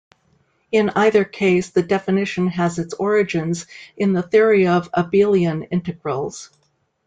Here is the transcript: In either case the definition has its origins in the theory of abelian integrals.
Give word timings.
In 0.71 0.89
either 0.95 1.23
case 1.23 1.69
the 1.69 1.83
definition 1.83 2.47
has 2.47 2.79
its 2.79 2.95
origins 2.95 3.67
in 3.95 4.13
the 4.13 4.23
theory 4.23 4.65
of 4.65 4.91
abelian 4.93 5.67
integrals. 5.69 6.49